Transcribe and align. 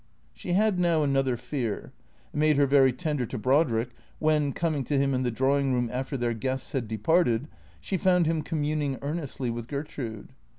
She 0.33 0.53
had 0.53 0.79
now 0.79 1.03
another 1.03 1.37
fear. 1.37 1.91
It 2.33 2.37
made 2.39 2.57
her 2.57 2.65
very 2.65 2.91
tender 2.91 3.27
to 3.27 3.37
Brod 3.37 3.69
rick 3.69 3.89
when, 4.17 4.51
coming 4.51 4.83
to 4.85 4.97
him 4.97 5.13
in 5.13 5.21
the 5.21 5.29
drawing 5.29 5.73
room 5.73 5.91
after 5.93 6.17
their 6.17 6.33
guests 6.33 6.71
had 6.71 6.87
departed, 6.87 7.47
she 7.79 7.97
found 7.97 8.25
him 8.25 8.41
communing 8.41 8.97
earnestly 9.03 9.51
with 9.51 9.67
Gertrude. 9.67 10.29